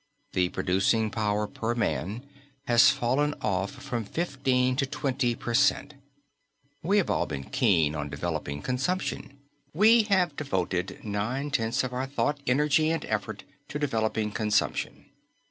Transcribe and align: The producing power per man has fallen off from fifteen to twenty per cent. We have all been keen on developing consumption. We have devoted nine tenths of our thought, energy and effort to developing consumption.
The 0.33 0.49
producing 0.49 1.11
power 1.11 1.45
per 1.45 1.75
man 1.75 2.23
has 2.65 2.89
fallen 2.89 3.35
off 3.39 3.69
from 3.69 4.03
fifteen 4.03 4.75
to 4.77 4.87
twenty 4.87 5.35
per 5.35 5.53
cent. 5.53 5.93
We 6.81 6.97
have 6.97 7.11
all 7.11 7.27
been 7.27 7.43
keen 7.43 7.93
on 7.93 8.09
developing 8.09 8.63
consumption. 8.63 9.37
We 9.75 10.01
have 10.09 10.35
devoted 10.35 11.01
nine 11.03 11.51
tenths 11.51 11.83
of 11.83 11.93
our 11.93 12.07
thought, 12.07 12.39
energy 12.47 12.89
and 12.89 13.05
effort 13.05 13.43
to 13.67 13.77
developing 13.77 14.31
consumption. 14.31 15.05